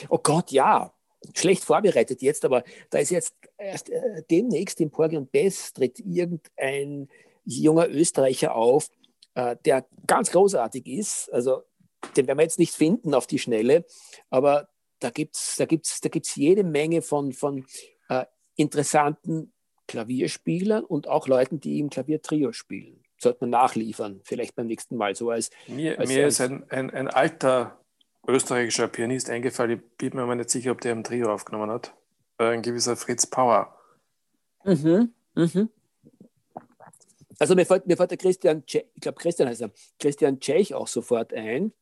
[0.10, 0.94] Oh Gott, ja.
[1.36, 6.00] Schlecht vorbereitet jetzt, aber da ist jetzt erst äh, demnächst im Porgy und Bess tritt
[6.00, 7.08] irgendein
[7.46, 8.90] junger Österreicher auf,
[9.36, 11.32] äh, der ganz großartig ist.
[11.34, 11.64] Also
[12.16, 13.86] den werden wir jetzt nicht finden auf die Schnelle,
[14.30, 17.66] aber da gibt es da gibt's, da gibt's jede Menge von, von
[18.10, 18.26] äh,
[18.56, 19.54] interessanten
[19.88, 23.04] Klavierspielern und auch Leuten, die im Klaviertrio spielen.
[23.18, 25.50] Sollte man nachliefern, vielleicht beim nächsten Mal so als.
[25.68, 27.80] Mir, als, mir als, ist ein, ein, ein alter
[28.28, 29.80] österreichischer Pianist eingefallen.
[29.80, 31.94] Ich bin mir aber nicht sicher, ob der im Trio aufgenommen hat.
[32.38, 33.78] Ein gewisser Fritz Power.
[34.64, 35.70] Mhm, mhm.
[37.40, 40.88] Also mir fällt, mir fällt der Christian, ich glaube Christian heißt er, Christian Tschech auch
[40.88, 41.74] sofort ein.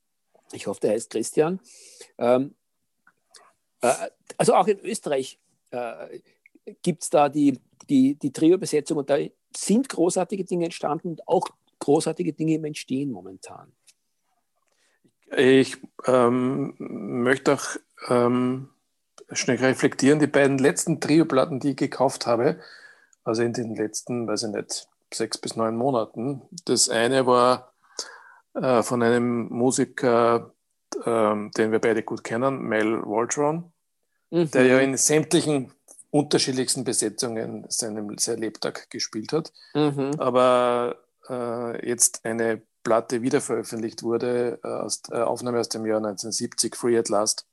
[0.54, 1.60] Ich hoffe, der heißt Christian.
[2.18, 2.56] Ähm,
[3.82, 3.94] äh,
[4.38, 5.40] also auch in Österreich
[5.72, 6.20] äh,
[6.82, 7.60] gibt es da die,
[7.90, 9.18] die, die Trio-Besetzung und da
[9.56, 11.48] sind großartige Dinge entstanden und auch
[11.80, 13.72] großartige Dinge im Entstehen momentan.
[15.36, 17.66] Ich ähm, möchte auch
[18.10, 18.70] ähm,
[19.32, 22.60] schnell reflektieren, die beiden letzten Trio-Platten, die ich gekauft habe,
[23.24, 26.42] also in den letzten, weiß ich nicht, sechs bis neun Monaten.
[26.66, 27.74] Das eine war
[28.54, 30.54] äh, von einem Musiker,
[31.06, 33.72] äh, den wir beide gut kennen, Mel Waldron,
[34.30, 34.52] mhm.
[34.52, 35.72] der ja in sämtlichen
[36.12, 39.54] unterschiedlichsten Besetzungen seinem sein Lebtag gespielt hat.
[39.74, 40.12] Mhm.
[40.18, 40.98] Aber
[41.30, 46.98] äh, jetzt eine Platte wiederveröffentlicht wurde, äh, aus, äh, Aufnahme aus dem Jahr 1970, Free
[46.98, 47.46] at Last,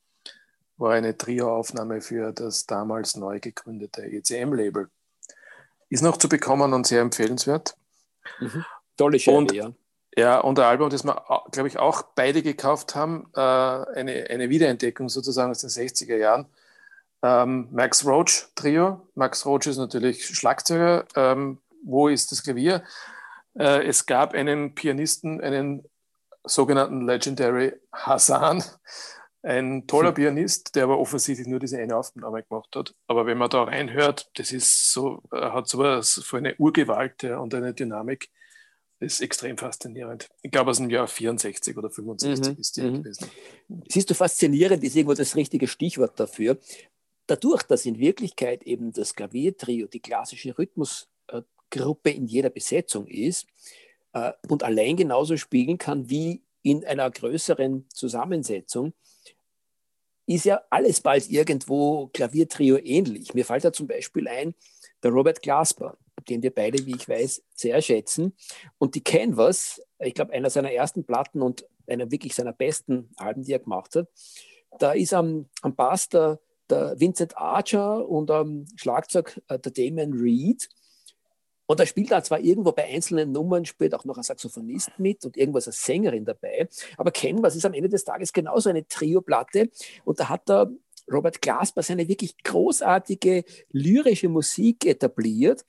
[0.77, 4.88] war eine Trio-Aufnahme für das damals neu gegründete ECM-Label.
[5.90, 7.77] Ist noch zu bekommen und sehr empfehlenswert.
[8.40, 8.64] Mhm.
[8.96, 9.72] Tolle Scheibe, und, ja.
[10.16, 11.22] Ja, und ein Album, das wir,
[11.53, 16.46] glaube ich, auch beide gekauft haben, äh, eine, eine Wiederentdeckung sozusagen aus den 60er Jahren.
[17.22, 19.07] Ähm, Max Roach Trio.
[19.14, 21.05] Max Roach ist natürlich Schlagzeuger.
[21.14, 22.83] Ähm, wo ist das Klavier?
[23.59, 25.85] Äh, es gab einen Pianisten, einen
[26.44, 28.64] sogenannten Legendary Hassan,
[29.49, 30.15] ein toller hm.
[30.15, 32.95] Pianist, der aber offensichtlich nur diese eine Aufnahme gemacht hat.
[33.07, 37.73] Aber wenn man da reinhört, das ist so, hat sowas für eine Urgewalt und eine
[37.73, 38.29] Dynamik.
[39.01, 40.29] Das ist extrem faszinierend.
[40.43, 42.61] Ich glaube, aus dem Jahr 64 oder 65 mhm.
[42.61, 43.03] ist die mhm.
[43.03, 43.31] gewesen.
[43.89, 46.59] Siehst du, faszinierend ist irgendwo das richtige Stichwort dafür.
[47.27, 53.47] Dadurch, dass in Wirklichkeit eben das Klaviertrio die klassische Rhythmusgruppe in jeder Besetzung ist
[54.13, 58.93] äh, und allein genauso spielen kann wie in einer größeren Zusammensetzung,
[60.29, 63.33] ist ja alles bald irgendwo Klaviertrio ähnlich.
[63.35, 64.55] Mir fällt da zum Beispiel ein,
[65.03, 65.97] der Robert Glasper,
[66.29, 68.37] den wir beide, wie ich weiß, sehr schätzen.
[68.77, 73.43] Und die Canvas, ich glaube, einer seiner ersten Platten und einer wirklich seiner besten Alben,
[73.43, 74.09] die er gemacht hat.
[74.79, 80.12] Da ist am, am Bass der, der Vincent Archer und am Schlagzeug äh, der Damon
[80.12, 80.69] Reed.
[81.69, 85.27] Und da spielt er zwar irgendwo bei einzelnen Nummern, spielt auch noch ein Saxophonist mit
[85.27, 86.67] und irgendwas als Sängerin dabei.
[86.97, 89.69] Aber Ken, was ist am Ende des Tages genauso eine Trio-Platte.
[90.05, 90.71] Und da hat der
[91.13, 95.67] Robert Glasper seine wirklich großartige lyrische Musik etabliert,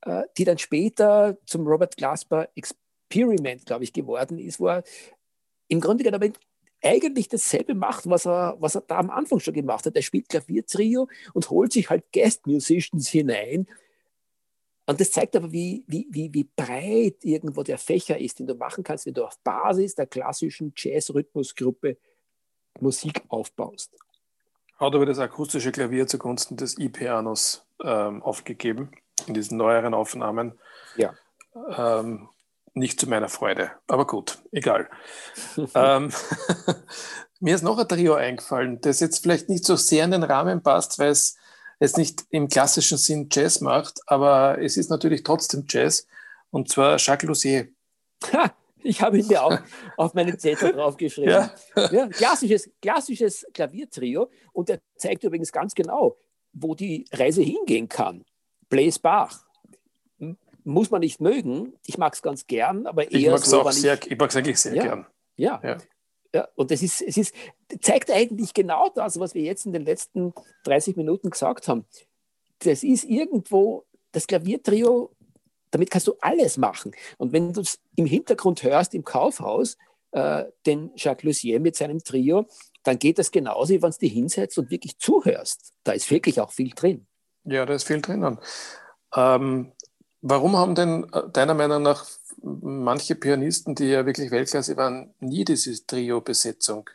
[0.00, 4.82] äh, die dann später zum Robert Glasper Experiment, glaube ich, geworden ist, wo er
[5.68, 6.32] im Grunde genommen
[6.82, 9.94] eigentlich dasselbe macht, was er, was er da am Anfang schon gemacht hat.
[9.94, 13.66] Er spielt Klaviertrio und holt sich halt Guest Musicians hinein.
[14.86, 18.54] Und das zeigt aber, wie, wie, wie, wie breit irgendwo der Fächer ist, den du
[18.54, 21.96] machen kannst, wenn du auf Basis der klassischen Jazz-Rhythmusgruppe
[22.80, 23.92] Musik aufbaust.
[24.76, 28.90] Hat aber das akustische Klavier zugunsten des I-Pianos ähm, aufgegeben
[29.26, 30.58] in diesen neueren Aufnahmen.
[30.96, 31.14] Ja.
[31.76, 32.28] Ähm,
[32.74, 34.90] nicht zu meiner Freude, aber gut, egal.
[35.74, 36.10] ähm,
[37.40, 40.62] mir ist noch ein Trio eingefallen, das jetzt vielleicht nicht so sehr in den Rahmen
[40.62, 41.36] passt, weil es
[41.84, 46.06] jetzt nicht im klassischen Sinn Jazz macht, aber es ist natürlich trotzdem Jazz,
[46.50, 47.68] und zwar Jacques Lussier.
[48.82, 49.58] ich habe ihn mir auch
[49.96, 51.30] auf meine Zettel draufgeschrieben.
[51.30, 51.54] Ja.
[51.90, 52.08] ja.
[52.08, 56.16] klassisches, klassisches Klaviertrio und er zeigt übrigens ganz genau,
[56.52, 58.24] wo die Reise hingehen kann.
[58.68, 59.44] Blaise Bach,
[60.64, 61.74] muss man nicht mögen.
[61.86, 64.18] Ich mag es ganz gern, aber eher ich mag es so, auch sehr, ich, ich
[64.18, 65.06] mag es eigentlich sehr ja, gern.
[65.36, 65.60] Ja.
[65.62, 65.76] ja.
[66.34, 66.48] Ja.
[66.56, 67.34] und das ist, es ist,
[67.80, 71.86] zeigt eigentlich genau das, was wir jetzt in den letzten 30 Minuten gesagt haben.
[72.58, 75.10] Das ist irgendwo das Klaviertrio,
[75.70, 76.92] damit kannst du alles machen.
[77.18, 79.76] Und wenn du es im Hintergrund hörst, im Kaufhaus,
[80.12, 82.46] äh, den Jacques Lussier mit seinem Trio,
[82.82, 85.72] dann geht das genauso, wie wenn du dich hinsetzt und wirklich zuhörst.
[85.84, 87.06] Da ist wirklich auch viel drin.
[87.44, 88.38] Ja, da ist viel drin.
[89.14, 89.72] Ähm,
[90.26, 92.06] Warum haben denn äh, deiner Meinung nach
[92.40, 96.88] manche Pianisten, die ja wirklich Weltklasse waren, nie diese Trio-Besetzung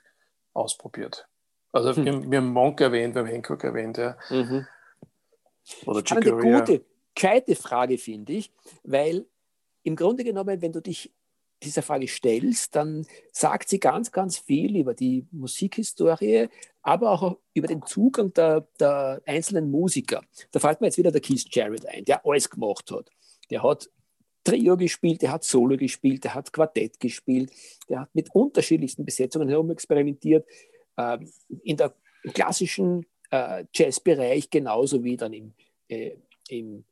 [0.54, 1.28] ausprobiert?
[1.72, 2.06] Also hm.
[2.06, 4.18] wir, wir, haben Monk erwähnt, wir haben Hancock erwähnt, ja.
[4.32, 4.66] Mhm.
[5.86, 9.28] Oder Eine gute, gescheite Frage, finde ich, weil
[9.84, 11.12] im Grunde genommen, wenn du dich
[11.62, 16.50] dieser Frage stellst, dann sagt sie ganz, ganz viel über die Musikhistorie,
[16.82, 20.24] aber auch über den Zugang der, der einzelnen Musiker.
[20.52, 23.12] Da fällt mir jetzt wieder der Keith Jarrett ein, der alles gemacht hat.
[23.50, 23.90] Der hat
[24.44, 27.52] Trio gespielt, der hat Solo gespielt, der hat Quartett gespielt,
[27.90, 30.48] der hat mit unterschiedlichsten Besetzungen herumexperimentiert.
[30.96, 31.20] Äh,
[31.64, 31.94] in der
[32.34, 35.54] klassischen äh, Jazzbereich genauso wie dann im,
[35.88, 36.16] äh,
[36.50, 36.84] im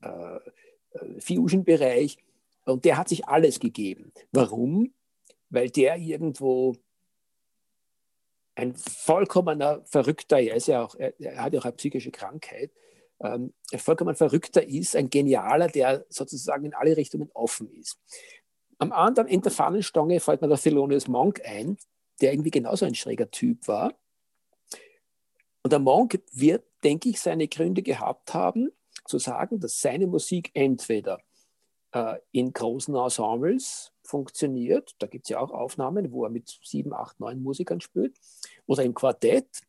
[0.00, 0.38] äh,
[1.20, 2.18] Fusion-Bereich.
[2.64, 4.12] Und der hat sich alles gegeben.
[4.32, 4.92] Warum?
[5.48, 6.76] Weil der irgendwo
[8.54, 12.70] ein vollkommener Verrückter, er, ist ja auch, er, er hat ja auch eine psychische Krankheit,
[13.20, 17.98] ähm, vollkommen Verrückter ist, ein Genialer, der sozusagen in alle Richtungen offen ist.
[18.78, 21.76] Am anderen Ende der Fahnenstange fällt mir der Thelonious Monk ein,
[22.20, 23.94] der irgendwie genauso ein schräger Typ war.
[25.62, 28.70] Und der Monk wird, denke ich, seine Gründe gehabt haben,
[29.04, 31.20] zu sagen, dass seine Musik entweder
[31.92, 36.94] äh, in großen Ensembles funktioniert, da gibt es ja auch Aufnahmen, wo er mit sieben,
[36.94, 38.16] acht, neun Musikern spielt,
[38.66, 39.60] oder im Quartett,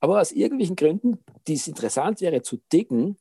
[0.00, 3.16] aber aus irgendwelchen Gründen, die es interessant wäre zu dicken,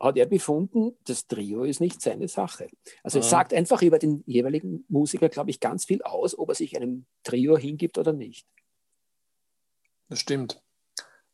[0.00, 2.68] hat er befunden, das Trio ist nicht seine Sache.
[3.02, 6.54] Also es sagt einfach über den jeweiligen Musiker, glaube ich, ganz viel aus, ob er
[6.54, 8.46] sich einem Trio hingibt oder nicht.
[10.08, 10.60] Das stimmt.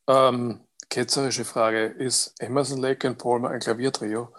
[0.06, 4.32] Ähm, ketzerische Frage, ist Emerson, Lake und Palmer ein Klaviertrio?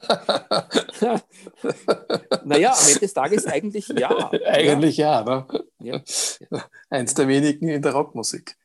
[2.44, 4.30] naja, am Ende des Tages eigentlich ja.
[4.46, 5.46] Eigentlich ja, ne?
[5.80, 6.02] ja.
[6.90, 8.56] Eins der wenigen in der Rockmusik.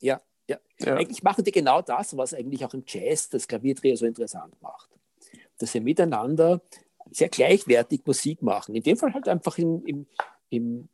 [0.00, 0.96] Ja, ja, ja.
[0.96, 4.88] Eigentlich machen die genau das, was eigentlich auch im Jazz das Klaviertrio so interessant macht.
[5.58, 6.62] Dass sie miteinander
[7.10, 8.74] sehr gleichwertig Musik machen.
[8.74, 10.06] In dem Fall halt einfach im, im,
[10.48, 10.88] im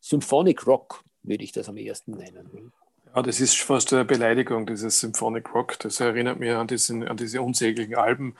[0.00, 2.72] Symphonic Rock, würde ich das am ehesten nennen.
[3.14, 5.78] Ja, das ist fast eine Beleidigung, dieses Symphonic Rock.
[5.80, 8.34] Das erinnert mich an, diesen, an diese unsäglichen Alben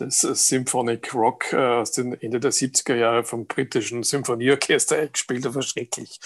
[0.00, 5.62] das Symphonic Rock äh, aus den Ende der 70er Jahre vom britischen Symphonieorchester eingespielt, aber
[5.62, 6.20] schrecklich.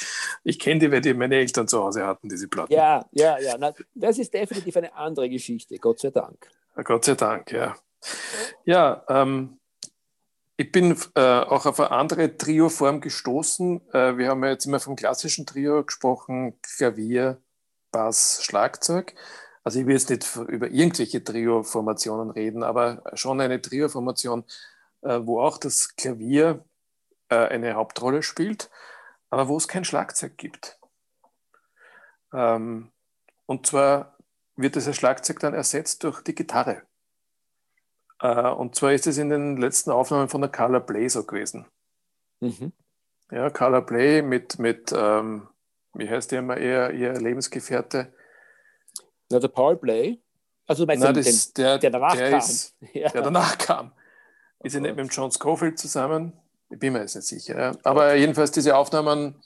[0.45, 2.73] Ich kenne die, weil die meine Eltern zu Hause hatten, diese Platten.
[2.73, 3.57] Ja, ja, ja.
[3.59, 6.51] Na, das ist definitiv eine andere Geschichte, Gott sei Dank.
[6.85, 7.77] Gott sei Dank, ja.
[8.65, 9.59] Ja, ähm,
[10.57, 13.81] ich bin äh, auch auf eine andere Trio-Form gestoßen.
[13.93, 17.41] Äh, wir haben ja jetzt immer vom klassischen Trio gesprochen, Klavier,
[17.91, 19.15] Bass, Schlagzeug.
[19.65, 24.45] Also ich will jetzt nicht über irgendwelche Trio-Formationen reden, aber schon eine Trio-Formation,
[25.03, 26.65] äh, wo auch das Klavier
[27.29, 28.71] äh, eine Hauptrolle spielt,
[29.31, 30.79] aber wo es kein Schlagzeug gibt.
[32.33, 32.91] Ähm,
[33.47, 34.17] und zwar
[34.57, 36.83] wird das Schlagzeug dann ersetzt durch die Gitarre.
[38.21, 41.67] Äh, und zwar ist es in den letzten Aufnahmen von der Carla Play so gewesen.
[42.41, 42.73] Mhm.
[43.31, 45.49] Ja, Carla Play mit, mit ähm,
[45.95, 48.13] wie heißt der immer, ihr, ihr Lebensgefährte?
[49.33, 50.19] Na, der Paul Play.
[50.67, 52.39] Also meinst Na, du das, den, der, der danach der kam?
[52.39, 53.09] Ist, Ja.
[53.09, 53.93] der danach kam.
[54.61, 56.33] Ist er nicht mit dem John Scofield zusammen?
[56.71, 57.77] Ich bin mir jetzt nicht sicher.
[57.83, 59.43] Aber jedenfalls diese Aufnahmen,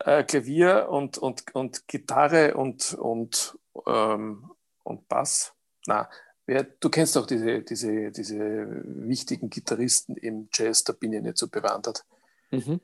[0.00, 4.50] äh, Klavier und, und, und Gitarre und, und, ähm,
[4.84, 5.52] und Bass.
[5.86, 6.08] Na,
[6.46, 11.38] wer, du kennst doch diese, diese, diese wichtigen Gitarristen im Jazz, da bin ich nicht
[11.38, 12.04] so bewandert.
[12.50, 12.80] Mhm.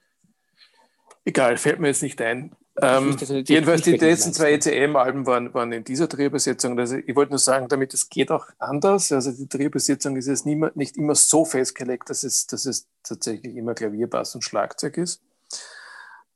[1.27, 2.55] Egal, fällt mir jetzt nicht ein.
[2.81, 4.53] Ähm, nicht, jedenfalls die letzten zwei?
[4.53, 6.79] ECM-Alben waren, waren in dieser Trio-Besetzung.
[6.79, 9.11] Also ich wollte nur sagen, damit es geht auch anders.
[9.11, 13.57] Also die Trio-Besetzung ist jetzt nicht, nicht immer so festgelegt, dass es, dass es tatsächlich
[13.57, 15.21] immer Klavier, Bass und Schlagzeug ist.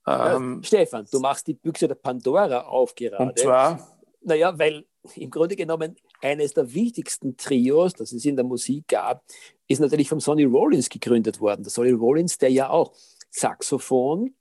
[0.08, 3.22] Ähm, Äh, Stefan, du machst die Büchse der Pandora auf gerade.
[3.22, 3.86] und zwar,
[4.22, 9.22] Naja, weil im Grunde genommen eines der wichtigsten Trios, das es in der Musik gab,
[9.68, 11.62] ist natürlich von Sonny Rollins gegründet worden.
[11.62, 12.92] Der Sonny Rollins, der ja auch
[13.30, 14.34] Saxophon,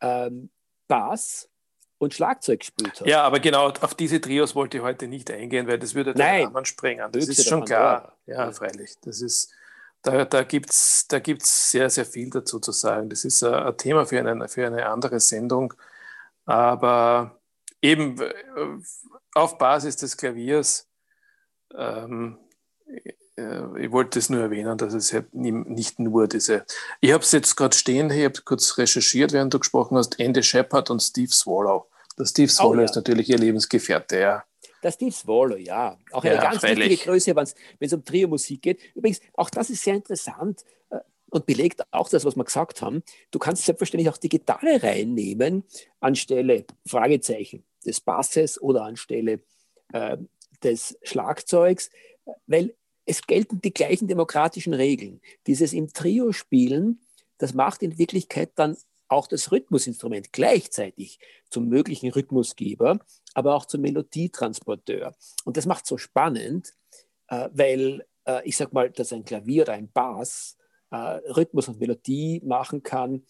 [0.00, 0.50] ähm,
[0.88, 1.48] Bass
[1.98, 3.06] und Schlagzeug gespielt hat.
[3.06, 6.18] ja, aber genau auf diese Trios wollte ich heute nicht eingehen, weil das würde den
[6.18, 6.44] Nein.
[6.46, 7.10] Rahmen sprengen.
[7.12, 8.16] Das ist schon klar.
[8.26, 8.52] Ja, Ja.
[8.52, 8.94] freilich.
[9.02, 9.52] Das ist,
[10.02, 13.10] da, da gibt es da gibt's sehr, sehr viel dazu zu sagen.
[13.10, 15.74] Das ist ein, ein Thema für eine, für eine andere Sendung.
[16.46, 17.38] Aber
[17.82, 18.32] eben äh,
[19.34, 20.88] auf Basis des Klaviers,
[21.76, 22.38] ähm,
[22.86, 23.12] äh,
[23.78, 26.64] ich wollte es nur erwähnen, dass es halt nicht nur diese.
[27.00, 30.42] Ich habe es jetzt gerade stehen, ich habe kurz recherchiert, während du gesprochen hast, Andy
[30.42, 31.86] Shepard und Steve Swallow.
[32.18, 32.84] Der Steve Swallow ja.
[32.84, 34.44] ist natürlich ihr Lebensgefährte, ja.
[34.82, 35.96] Der Steve Swallow, ja.
[36.12, 36.90] Auch eine Ja, ganz freilich.
[36.90, 37.46] wichtige Größe, wenn
[37.78, 38.80] es um Trio-Musik geht.
[38.94, 40.98] Übrigens, auch das ist sehr interessant äh,
[41.30, 43.02] und belegt auch das, was wir gesagt haben.
[43.30, 45.64] Du kannst selbstverständlich auch die Gitarre reinnehmen
[46.00, 49.40] anstelle Fragezeichen des Basses oder anstelle
[49.92, 50.16] äh,
[50.62, 51.90] des Schlagzeugs,
[52.46, 52.74] weil
[53.10, 55.20] es gelten die gleichen demokratischen Regeln.
[55.48, 57.00] Dieses im Trio spielen,
[57.38, 58.76] das macht in Wirklichkeit dann
[59.08, 61.18] auch das Rhythmusinstrument gleichzeitig
[61.50, 63.00] zum möglichen Rhythmusgeber,
[63.34, 65.16] aber auch zum Melodietransporteur.
[65.44, 66.72] Und das macht so spannend,
[67.26, 70.56] äh, weil äh, ich sag mal, dass ein Klavier oder ein Bass
[70.92, 73.24] äh, Rhythmus und Melodie machen kann,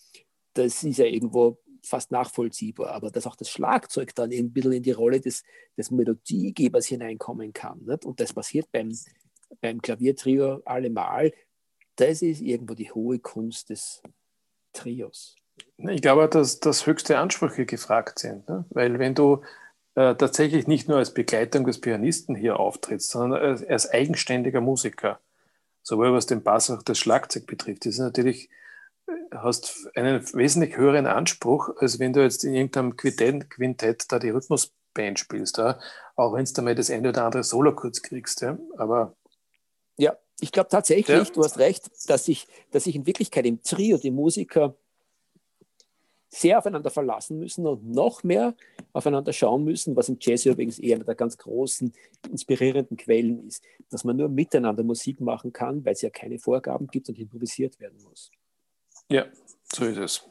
[0.52, 4.82] das ist ja irgendwo fast nachvollziehbar, aber dass auch das Schlagzeug dann ein bisschen in
[4.82, 5.42] die Rolle des,
[5.78, 7.80] des Melodiegebers hineinkommen kann.
[7.84, 8.04] Nicht?
[8.04, 8.92] Und das passiert beim,
[9.60, 11.32] beim Klaviertrio allemal.
[11.96, 14.02] Das ist irgendwo die hohe Kunst des
[14.72, 15.36] Trios.
[15.76, 18.48] Ich glaube, dass, dass höchste Ansprüche gefragt sind.
[18.48, 18.64] Ne?
[18.70, 19.42] Weil wenn du
[19.94, 25.20] äh, tatsächlich nicht nur als Begleitung des Pianisten hier auftrittst, sondern als, als eigenständiger Musiker,
[25.82, 28.50] sowohl was den Bass als auch das Schlagzeug betrifft, ist natürlich,
[29.06, 34.18] äh, hast einen wesentlich höheren Anspruch, als wenn du jetzt in irgendeinem Quintett, Quintett da
[34.18, 35.78] die Rhythmusband spielst, ja?
[36.16, 38.42] auch wenn du damit das eine oder andere Solo kurz kriegst.
[38.42, 38.58] Ja?
[38.76, 39.16] Aber
[40.00, 41.34] Ja, ich glaube tatsächlich, Ja.
[41.34, 44.74] du hast recht, dass sich, dass sich in Wirklichkeit im Trio die Musiker
[46.32, 48.54] sehr aufeinander verlassen müssen und noch mehr
[48.92, 51.92] aufeinander schauen müssen, was im Jazz übrigens eher einer der ganz großen
[52.30, 56.86] inspirierenden Quellen ist, dass man nur miteinander Musik machen kann, weil es ja keine Vorgaben
[56.86, 58.30] gibt und improvisiert werden muss.
[59.10, 59.26] Ja,
[59.74, 60.22] so ist es.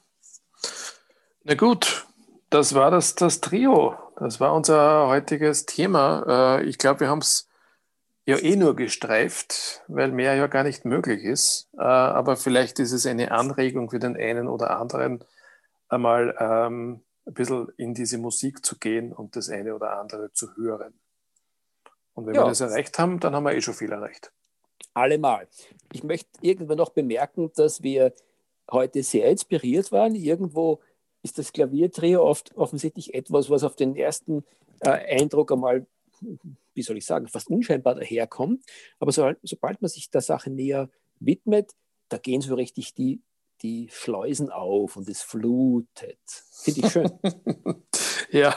[1.44, 2.08] Na gut,
[2.50, 3.94] das war das, das Trio.
[4.18, 6.60] Das war unser heutiges Thema.
[6.60, 7.49] Äh, Ich glaube, wir haben es
[8.30, 11.70] ja eh nur gestreift, weil mehr ja gar nicht möglich ist.
[11.74, 15.24] Äh, Aber vielleicht ist es eine Anregung für den einen oder anderen,
[15.90, 20.56] einmal ähm, ein bisschen in diese Musik zu gehen und das eine oder andere zu
[20.56, 20.94] hören.
[22.14, 22.44] Und wenn Ja.
[22.44, 24.32] wir das erreicht haben, dann haben wir eh schon viel erreicht.
[24.94, 25.48] Allemal.
[25.94, 28.14] Ich möchte irgendwann noch bemerken, dass wir
[28.72, 30.16] heute sehr inspiriert waren.
[30.16, 30.82] Irgendwo
[31.22, 34.44] ist das Klaviertrio oft offensichtlich etwas, was auf den ersten
[34.82, 35.86] äh, Eindruck einmal,
[36.74, 38.64] wie soll ich sagen, fast unscheinbar daherkommt.
[39.00, 41.72] Aber so, sobald man sich der Sache näher widmet,
[42.10, 43.22] da gehen so richtig die,
[43.62, 46.20] die Schleusen auf und es flutet.
[46.52, 47.12] Finde ich schön.
[48.32, 48.56] ja,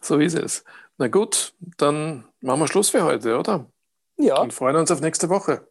[0.00, 0.64] so ist es.
[0.98, 3.70] Na gut, dann machen wir Schluss für heute, oder?
[4.16, 5.66] ja, Und freuen uns auf nächste Woche.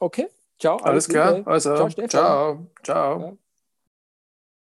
[0.00, 0.28] okay.
[0.58, 0.76] Ciao.
[0.78, 1.36] Alles klar?
[1.36, 1.50] Liebe.
[1.50, 2.08] Also, Ciao, Stefan.
[2.10, 2.66] ciao.
[2.82, 3.20] Ciao.
[3.20, 3.36] Ja.